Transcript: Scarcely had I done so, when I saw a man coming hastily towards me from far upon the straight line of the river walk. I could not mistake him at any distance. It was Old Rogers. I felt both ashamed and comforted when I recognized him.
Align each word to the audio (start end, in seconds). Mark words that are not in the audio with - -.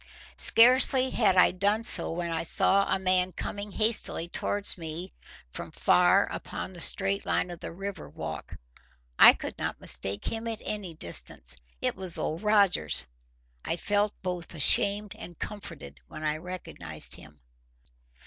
Scarcely 0.37 1.11
had 1.11 1.37
I 1.37 1.51
done 1.51 1.83
so, 1.83 2.11
when 2.11 2.31
I 2.31 2.41
saw 2.41 2.87
a 2.91 2.97
man 2.97 3.33
coming 3.33 3.69
hastily 3.69 4.27
towards 4.27 4.75
me 4.75 5.13
from 5.51 5.69
far 5.71 6.23
upon 6.31 6.73
the 6.73 6.79
straight 6.79 7.23
line 7.23 7.51
of 7.51 7.59
the 7.59 7.71
river 7.71 8.09
walk. 8.09 8.55
I 9.19 9.33
could 9.33 9.59
not 9.59 9.79
mistake 9.79 10.25
him 10.25 10.47
at 10.47 10.63
any 10.65 10.95
distance. 10.95 11.61
It 11.81 11.95
was 11.95 12.17
Old 12.17 12.41
Rogers. 12.41 13.05
I 13.63 13.75
felt 13.77 14.19
both 14.23 14.55
ashamed 14.55 15.13
and 15.19 15.37
comforted 15.37 15.99
when 16.07 16.23
I 16.23 16.37
recognized 16.37 17.13
him. 17.13 17.39